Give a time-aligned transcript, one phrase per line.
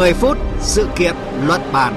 [0.00, 1.14] 10 phút sự kiện
[1.46, 1.94] luận bàn.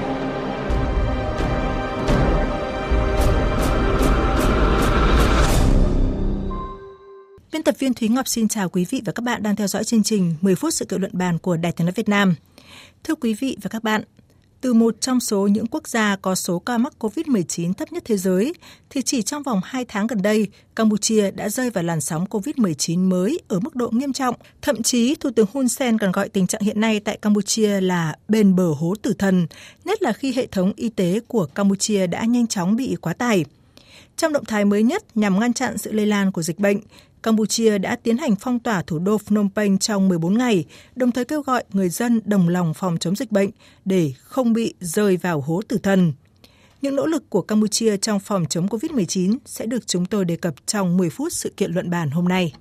[7.52, 9.84] Biên tập viên Thúy Ngọc xin chào quý vị và các bạn đang theo dõi
[9.84, 12.36] chương trình 10 phút sự kiện luận bàn của Đài Tiếng nói Việt Nam.
[13.04, 14.04] Thưa quý vị và các bạn,
[14.64, 18.18] từ một trong số những quốc gia có số ca mắc COVID-19 thấp nhất thế
[18.18, 18.54] giới,
[18.90, 23.10] thì chỉ trong vòng 2 tháng gần đây, Campuchia đã rơi vào làn sóng COVID-19
[23.10, 24.36] mới ở mức độ nghiêm trọng.
[24.62, 28.16] Thậm chí, Thủ tướng Hun Sen còn gọi tình trạng hiện nay tại Campuchia là
[28.28, 29.48] bên bờ hố tử thần,
[29.86, 33.46] nhất là khi hệ thống y tế của Campuchia đã nhanh chóng bị quá tải.
[34.18, 36.80] Trong động thái mới nhất nhằm ngăn chặn sự lây lan của dịch bệnh,
[37.24, 41.26] Campuchia đã tiến hành phong tỏa thủ đô Phnom Penh trong 14 ngày, đồng thời
[41.26, 43.50] kêu gọi người dân đồng lòng phòng chống dịch bệnh
[43.86, 46.14] để không bị rơi vào hố tử thần.
[46.82, 50.54] Những nỗ lực của Campuchia trong phòng chống COVID-19 sẽ được chúng tôi đề cập
[50.66, 52.54] trong 10 phút sự kiện luận bàn hôm nay.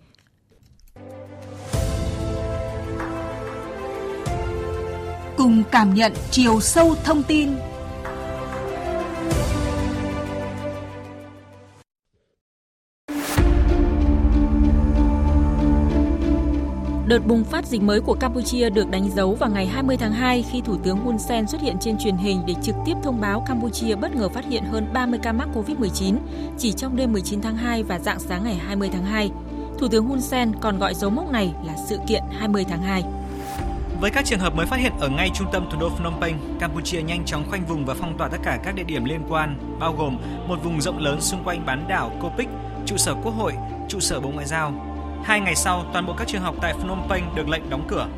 [5.36, 7.50] Cùng cảm nhận chiều sâu thông tin
[17.12, 20.44] Đợt bùng phát dịch mới của Campuchia được đánh dấu vào ngày 20 tháng 2
[20.50, 23.44] khi Thủ tướng Hun Sen xuất hiện trên truyền hình để trực tiếp thông báo
[23.46, 26.16] Campuchia bất ngờ phát hiện hơn 30 ca mắc COVID-19
[26.58, 29.30] chỉ trong đêm 19 tháng 2 và dạng sáng ngày 20 tháng 2.
[29.78, 33.04] Thủ tướng Hun Sen còn gọi dấu mốc này là sự kiện 20 tháng 2.
[34.00, 36.38] Với các trường hợp mới phát hiện ở ngay trung tâm thủ đô Phnom Penh,
[36.60, 39.76] Campuchia nhanh chóng khoanh vùng và phong tỏa tất cả các địa điểm liên quan,
[39.80, 42.48] bao gồm một vùng rộng lớn xung quanh bán đảo Kopik,
[42.86, 43.52] trụ sở quốc hội,
[43.88, 44.91] trụ sở Bộ Ngoại giao,
[45.24, 48.08] Hai ngày sau, toàn bộ các trường học tại Phnom Penh được lệnh đóng cửa.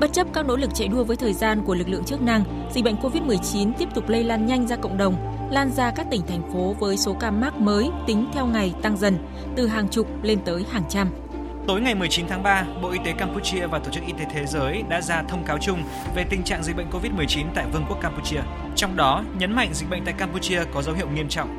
[0.00, 2.44] Bất chấp các nỗ lực chạy đua với thời gian của lực lượng chức năng,
[2.72, 5.16] dịch bệnh COVID-19 tiếp tục lây lan nhanh ra cộng đồng,
[5.50, 8.96] lan ra các tỉnh thành phố với số ca mắc mới tính theo ngày tăng
[8.96, 9.18] dần,
[9.56, 11.08] từ hàng chục lên tới hàng trăm.
[11.66, 14.46] Tối ngày 19 tháng 3, Bộ Y tế Campuchia và Tổ chức Y tế Thế
[14.46, 15.82] giới đã ra thông cáo chung
[16.14, 18.40] về tình trạng dịch bệnh COVID-19 tại Vương quốc Campuchia.
[18.76, 21.58] Trong đó, nhấn mạnh dịch bệnh tại Campuchia có dấu hiệu nghiêm trọng,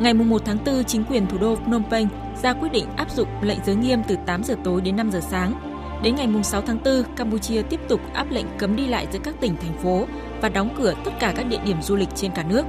[0.00, 2.08] Ngày 1 tháng 4, chính quyền thủ đô Phnom Penh
[2.42, 5.20] ra quyết định áp dụng lệnh giới nghiêm từ 8 giờ tối đến 5 giờ
[5.30, 5.54] sáng.
[6.02, 9.34] Đến ngày 6 tháng 4, Campuchia tiếp tục áp lệnh cấm đi lại giữa các
[9.40, 10.06] tỉnh, thành phố
[10.40, 12.62] và đóng cửa tất cả các địa điểm du lịch trên cả nước.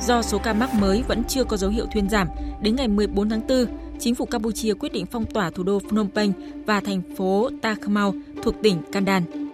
[0.00, 2.28] Do số ca mắc mới vẫn chưa có dấu hiệu thuyên giảm,
[2.60, 3.66] đến ngày 14 tháng 4,
[3.98, 6.32] chính phủ Campuchia quyết định phong tỏa thủ đô Phnom Penh
[6.66, 9.47] và thành phố Ta Khmau thuộc tỉnh Kandan.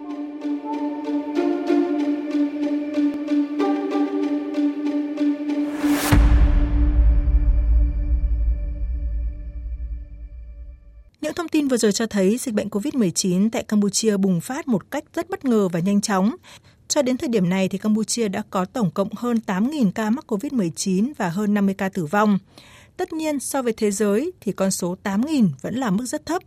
[11.25, 14.91] Những thông tin vừa rồi cho thấy dịch bệnh COVID-19 tại Campuchia bùng phát một
[14.91, 16.35] cách rất bất ngờ và nhanh chóng.
[16.87, 20.25] Cho đến thời điểm này thì Campuchia đã có tổng cộng hơn 8.000 ca mắc
[20.27, 22.39] COVID-19 và hơn 50 ca tử vong.
[22.97, 26.43] Tất nhiên, so với thế giới thì con số 8.000 vẫn là mức rất thấp.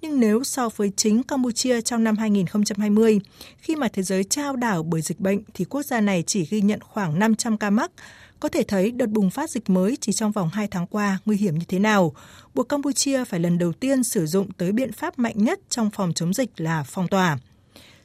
[0.00, 3.20] Nhưng nếu so với chính Campuchia trong năm 2020,
[3.58, 6.60] khi mà thế giới trao đảo bởi dịch bệnh thì quốc gia này chỉ ghi
[6.60, 7.90] nhận khoảng 500 ca mắc,
[8.40, 11.36] có thể thấy đợt bùng phát dịch mới chỉ trong vòng 2 tháng qua nguy
[11.36, 12.12] hiểm như thế nào,
[12.54, 16.12] buộc Campuchia phải lần đầu tiên sử dụng tới biện pháp mạnh nhất trong phòng
[16.14, 17.38] chống dịch là phong tỏa.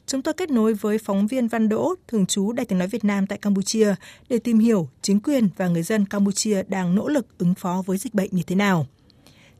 [0.06, 3.04] Chúng tôi kết nối với phóng viên Văn Đỗ, thường trú Đài tiếng nói Việt
[3.04, 3.94] Nam tại Campuchia
[4.28, 7.98] để tìm hiểu chính quyền và người dân Campuchia đang nỗ lực ứng phó với
[7.98, 8.86] dịch bệnh như thế nào.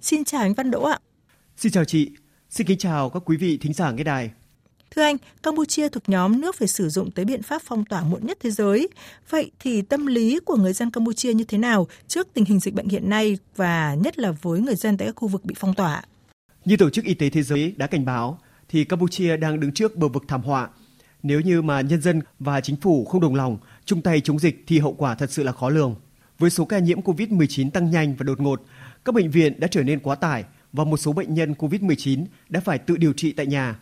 [0.01, 0.99] Xin chào anh Văn Đỗ ạ.
[1.56, 2.24] Xin chào chị.
[2.54, 4.31] Xin kính chào các quý vị thính giả nghe đài.
[4.91, 8.26] Thưa anh, Campuchia thuộc nhóm nước phải sử dụng tới biện pháp phong tỏa muộn
[8.26, 8.88] nhất thế giới.
[9.31, 12.75] Vậy thì tâm lý của người dân Campuchia như thế nào trước tình hình dịch
[12.75, 15.75] bệnh hiện nay và nhất là với người dân tại các khu vực bị phong
[15.75, 16.03] tỏa?
[16.65, 18.38] Như Tổ chức Y tế Thế giới đã cảnh báo,
[18.69, 20.69] thì Campuchia đang đứng trước bờ vực thảm họa.
[21.22, 24.65] Nếu như mà nhân dân và chính phủ không đồng lòng, chung tay chống dịch
[24.66, 25.94] thì hậu quả thật sự là khó lường.
[26.38, 28.62] Với số ca nhiễm COVID-19 tăng nhanh và đột ngột,
[29.04, 30.44] các bệnh viện đã trở nên quá tải
[30.75, 33.79] và một số bệnh nhân COVID-19 đã phải tự điều trị tại nhà.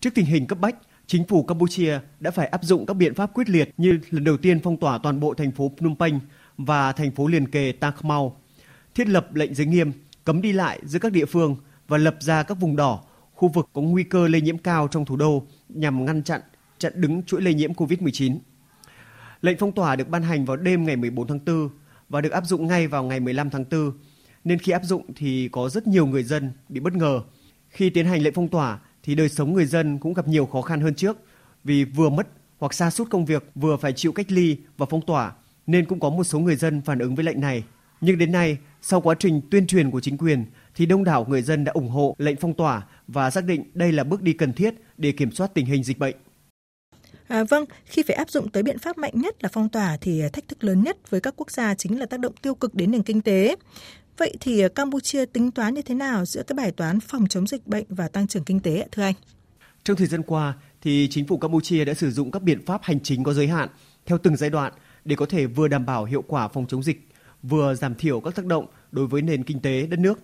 [0.00, 3.34] Trước tình hình cấp bách, chính phủ Campuchia đã phải áp dụng các biện pháp
[3.34, 6.20] quyết liệt như lần đầu tiên phong tỏa toàn bộ thành phố Phnom Penh
[6.58, 8.40] và thành phố liền kề Ta Khmau,
[8.94, 9.92] thiết lập lệnh giới nghiêm,
[10.24, 11.56] cấm đi lại giữa các địa phương
[11.88, 13.04] và lập ra các vùng đỏ,
[13.34, 16.40] khu vực có nguy cơ lây nhiễm cao trong thủ đô nhằm ngăn chặn
[16.78, 18.38] chặn đứng chuỗi lây nhiễm COVID-19.
[19.42, 21.68] Lệnh phong tỏa được ban hành vào đêm ngày 14 tháng 4
[22.08, 23.92] và được áp dụng ngay vào ngày 15 tháng 4,
[24.44, 27.20] nên khi áp dụng thì có rất nhiều người dân bị bất ngờ.
[27.68, 30.62] Khi tiến hành lệnh phong tỏa thì đời sống người dân cũng gặp nhiều khó
[30.62, 31.16] khăn hơn trước
[31.64, 32.28] vì vừa mất
[32.58, 35.32] hoặc xa suốt công việc vừa phải chịu cách ly và phong tỏa
[35.66, 37.64] nên cũng có một số người dân phản ứng với lệnh này.
[38.00, 40.44] Nhưng đến nay, sau quá trình tuyên truyền của chính quyền
[40.74, 43.92] thì đông đảo người dân đã ủng hộ lệnh phong tỏa và xác định đây
[43.92, 46.16] là bước đi cần thiết để kiểm soát tình hình dịch bệnh.
[47.28, 50.22] À, vâng, khi phải áp dụng tới biện pháp mạnh nhất là phong tỏa thì
[50.32, 52.90] thách thức lớn nhất với các quốc gia chính là tác động tiêu cực đến
[52.90, 53.56] nền kinh tế.
[54.18, 57.46] Vậy thì ờ, Campuchia tính toán như thế nào giữa cái bài toán phòng chống
[57.46, 59.14] dịch bệnh và tăng trưởng kinh tế ạ thưa anh?
[59.84, 63.00] Trong thời gian qua thì chính phủ Campuchia đã sử dụng các biện pháp hành
[63.00, 63.68] chính có giới hạn
[64.06, 64.72] theo từng giai đoạn
[65.04, 67.08] để có thể vừa đảm bảo hiệu quả phòng chống dịch,
[67.42, 70.18] vừa giảm thiểu các tác động đối với nền kinh tế đất nước.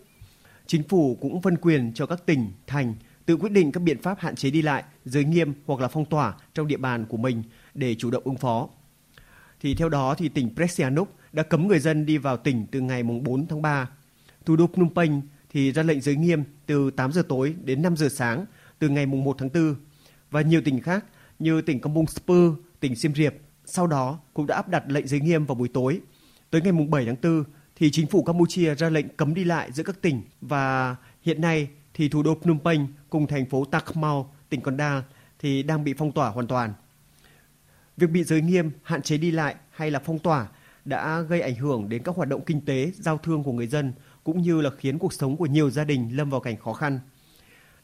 [0.66, 2.94] Chính phủ cũng phân quyền cho các tỉnh, thành
[3.26, 6.04] tự quyết định các biện pháp hạn chế đi lại, giới nghiêm hoặc là phong
[6.04, 7.42] tỏa trong địa bàn của mình
[7.74, 8.68] để chủ động ứng phó.
[9.60, 13.02] Thì theo đó thì tỉnh Presianuk đã cấm người dân đi vào tỉnh từ ngày
[13.02, 13.88] 4 tháng 3.
[14.44, 15.20] Thủ đô Phnom Penh
[15.50, 18.44] thì ra lệnh giới nghiêm từ 8 giờ tối đến 5 giờ sáng
[18.78, 19.74] từ ngày 1 tháng 4
[20.30, 21.04] và nhiều tỉnh khác
[21.38, 23.34] như tỉnh Kampong Spur, tỉnh Siem Reap
[23.70, 26.00] sau đó cũng đã áp đặt lệnh giới nghiêm vào buổi tối.
[26.50, 27.44] Tới ngày 7 tháng 4
[27.76, 31.68] thì chính phủ Campuchia ra lệnh cấm đi lại giữa các tỉnh và hiện nay
[31.94, 35.02] thì thủ đô Phnom Penh cùng thành phố Takmau, tỉnh Konda
[35.38, 36.72] thì đang bị phong tỏa hoàn toàn.
[37.96, 40.48] Việc bị giới nghiêm, hạn chế đi lại hay là phong tỏa
[40.88, 43.92] đã gây ảnh hưởng đến các hoạt động kinh tế, giao thương của người dân
[44.24, 47.00] cũng như là khiến cuộc sống của nhiều gia đình lâm vào cảnh khó khăn.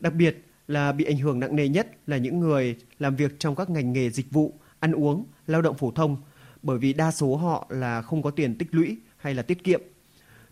[0.01, 3.55] Đặc biệt là bị ảnh hưởng nặng nề nhất là những người làm việc trong
[3.55, 6.17] các ngành nghề dịch vụ, ăn uống, lao động phổ thông
[6.63, 9.81] bởi vì đa số họ là không có tiền tích lũy hay là tiết kiệm.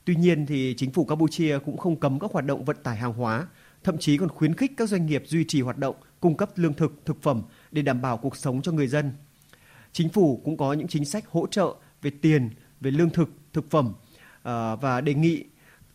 [0.04, 3.12] Tuy nhiên thì chính phủ Campuchia cũng không cấm các hoạt động vận tải hàng
[3.12, 3.46] hóa,
[3.84, 6.74] thậm chí còn khuyến khích các doanh nghiệp duy trì hoạt động cung cấp lương
[6.74, 9.12] thực, thực phẩm để đảm bảo cuộc sống cho người dân.
[9.92, 12.50] Chính phủ cũng có những chính sách hỗ trợ về tiền,
[12.80, 13.92] về lương thực, thực phẩm
[14.42, 15.44] ờ, và đề nghị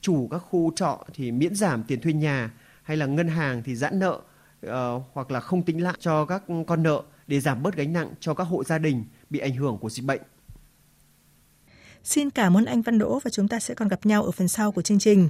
[0.01, 2.51] chủ các khu trọ thì miễn giảm tiền thuê nhà
[2.83, 4.21] hay là ngân hàng thì giãn nợ
[4.65, 4.71] uh,
[5.13, 8.33] hoặc là không tính lại cho các con nợ để giảm bớt gánh nặng cho
[8.33, 10.21] các hộ gia đình bị ảnh hưởng của dịch bệnh.
[12.04, 14.48] Xin cảm ơn anh Văn Đỗ và chúng ta sẽ còn gặp nhau ở phần
[14.48, 15.28] sau của chương trình.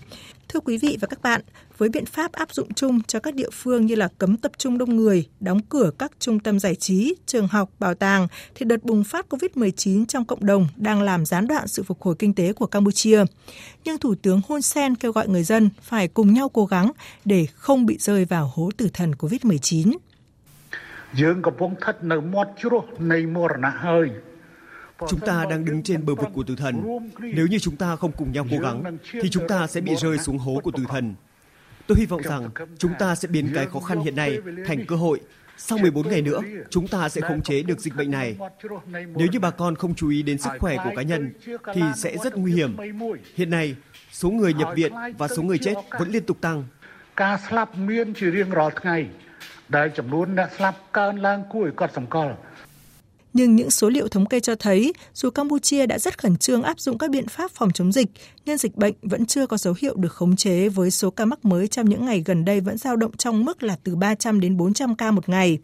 [0.48, 1.40] Thưa quý vị và các bạn,
[1.78, 4.78] với biện pháp áp dụng chung cho các địa phương như là cấm tập trung
[4.78, 8.84] đông người, đóng cửa các trung tâm giải trí, trường học, bảo tàng, thì đợt
[8.84, 12.52] bùng phát COVID-19 trong cộng đồng đang làm gián đoạn sự phục hồi kinh tế
[12.52, 13.24] của Campuchia.
[13.84, 16.92] Nhưng Thủ tướng Hun Sen kêu gọi người dân phải cùng nhau cố gắng
[17.24, 19.92] để không bị rơi vào hố tử thần COVID-19.
[21.20, 24.06] យើងកំពុងស្ថិតនៅមាត់ជ្រោះនៃមរណៈហើយ
[25.08, 26.82] Chúng ta đang đứng trên bờ vực của tử thần.
[27.18, 30.18] Nếu như chúng ta không cùng nhau cố gắng, thì chúng ta sẽ bị rơi
[30.18, 31.14] xuống hố của tử thần.
[31.86, 34.96] Tôi hy vọng rằng chúng ta sẽ biến cái khó khăn hiện nay thành cơ
[34.96, 35.20] hội.
[35.56, 36.40] Sau 14 ngày nữa,
[36.70, 38.36] chúng ta sẽ khống chế được dịch bệnh này.
[38.92, 41.32] Nếu như bà con không chú ý đến sức khỏe của cá nhân,
[41.74, 42.76] thì sẽ rất nguy hiểm.
[43.34, 43.76] Hiện nay,
[44.12, 46.64] số người nhập viện và số người chết vẫn liên tục tăng.
[47.22, 48.96] ការស្លាប់មានជារៀងរាល់ថ្ងៃ
[49.76, 52.34] ដែលចំនួនអ្នកស្លាប់កើនឡើងគួរឲ្យកត់សម្គាល់
[53.37, 56.79] nhưng những số liệu thống kê cho thấy dù Campuchia đã rất khẩn trương áp
[56.79, 58.07] dụng các biện pháp phòng chống dịch,
[58.45, 61.45] nhưng dịch bệnh vẫn chưa có dấu hiệu được khống chế với số ca mắc
[61.45, 64.57] mới trong những ngày gần đây vẫn dao động trong mức là từ 300 đến
[64.57, 65.59] 400 ca một ngày.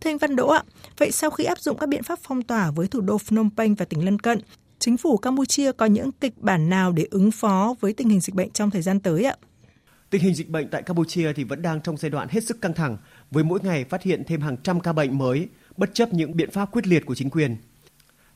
[0.00, 0.62] Thưa anh Văn Đỗ ạ,
[0.98, 3.74] vậy sau khi áp dụng các biện pháp phong tỏa với thủ đô Phnom Penh
[3.74, 4.40] và tỉnh lân cận,
[4.78, 8.34] chính phủ Campuchia có những kịch bản nào để ứng phó với tình hình dịch
[8.34, 9.36] bệnh trong thời gian tới ạ?
[10.10, 12.74] Tình hình dịch bệnh tại Campuchia thì vẫn đang trong giai đoạn hết sức căng
[12.74, 12.96] thẳng,
[13.30, 15.48] với mỗi ngày phát hiện thêm hàng trăm ca bệnh mới,
[15.78, 17.56] bất chấp những biện pháp quyết liệt của chính quyền.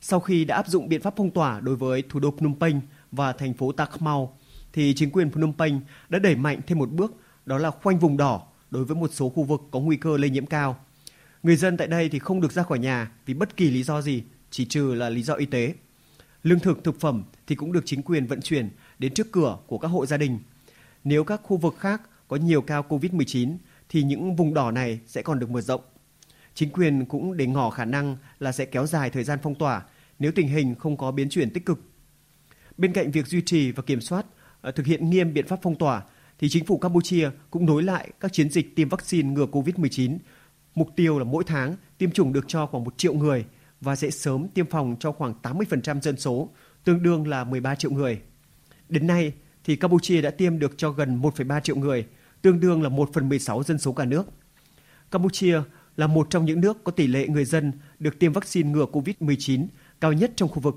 [0.01, 2.81] Sau khi đã áp dụng biện pháp phong tỏa đối với thủ đô Phnom Penh
[3.11, 4.37] và thành phố Takmau,
[4.73, 5.79] thì chính quyền Phnom Penh
[6.09, 9.29] đã đẩy mạnh thêm một bước, đó là khoanh vùng đỏ đối với một số
[9.29, 10.77] khu vực có nguy cơ lây nhiễm cao.
[11.43, 14.01] Người dân tại đây thì không được ra khỏi nhà vì bất kỳ lý do
[14.01, 15.73] gì, chỉ trừ là lý do y tế.
[16.43, 18.69] Lương thực, thực phẩm thì cũng được chính quyền vận chuyển
[18.99, 20.39] đến trước cửa của các hộ gia đình.
[21.03, 23.57] Nếu các khu vực khác có nhiều ca COVID-19
[23.89, 25.81] thì những vùng đỏ này sẽ còn được mở rộng.
[26.53, 29.81] Chính quyền cũng để ngỏ khả năng là sẽ kéo dài thời gian phong tỏa
[30.19, 31.79] nếu tình hình không có biến chuyển tích cực.
[32.77, 34.25] Bên cạnh việc duy trì và kiểm soát,
[34.61, 36.03] ờ, thực hiện nghiêm biện pháp phong tỏa,
[36.39, 40.17] thì chính phủ Campuchia cũng nối lại các chiến dịch tiêm vaccine ngừa COVID-19.
[40.75, 43.45] Mục tiêu là mỗi tháng tiêm chủng được cho khoảng 1 triệu người
[43.81, 46.49] và sẽ sớm tiêm phòng cho khoảng 80% dân số,
[46.83, 48.21] tương đương là 13 triệu người.
[48.89, 49.33] Đến nay,
[49.63, 52.05] thì Campuchia đã tiêm được cho gần 1,3 triệu người,
[52.41, 54.23] tương đương là 1 phần 16 dân số cả nước.
[55.11, 55.61] Campuchia
[55.95, 59.65] là một trong những nước có tỷ lệ người dân được tiêm vaccine ngừa COVID-19
[60.01, 60.75] cao nhất trong khu vực.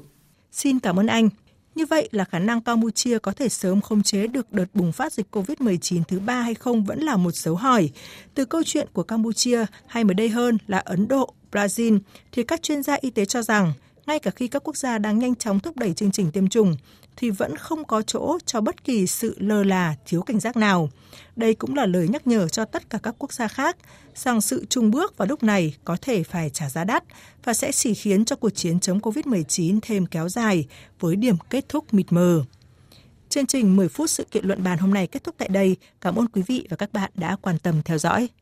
[0.53, 1.29] Xin cảm ơn anh.
[1.75, 5.13] Như vậy là khả năng Campuchia có thể sớm khống chế được đợt bùng phát
[5.13, 7.91] dịch COVID-19 thứ ba hay không vẫn là một dấu hỏi.
[8.35, 11.99] Từ câu chuyện của Campuchia hay mới đây hơn là Ấn Độ, Brazil,
[12.33, 13.73] thì các chuyên gia y tế cho rằng
[14.07, 16.77] ngay cả khi các quốc gia đang nhanh chóng thúc đẩy chương trình tiêm chủng,
[17.17, 20.91] thì vẫn không có chỗ cho bất kỳ sự lơ là, thiếu cảnh giác nào.
[21.37, 23.77] Đây cũng là lời nhắc nhở cho tất cả các quốc gia khác
[24.15, 27.05] rằng sự trung bước vào lúc này có thể phải trả giá đắt
[27.45, 30.67] và sẽ chỉ khiến cho cuộc chiến chống COVID-19 thêm kéo dài
[31.01, 32.45] với điểm kết thúc mịt mờ.
[33.29, 35.77] Chương trình 10 phút sự kiện luận bàn hôm nay kết thúc tại đây.
[36.01, 38.29] Cảm ơn quý vị và các bạn đã quan tâm theo dõi.